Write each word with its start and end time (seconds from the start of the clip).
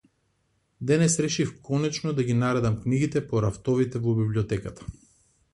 Денес 0.81 1.19
решив 1.25 1.51
конечно 1.67 2.13
да 2.13 2.23
ги 2.23 2.33
наредам 2.39 2.81
книгите 2.85 3.23
по 3.29 3.41
рафтовите 3.47 3.99
во 4.09 4.15
библиотеката. 4.23 4.85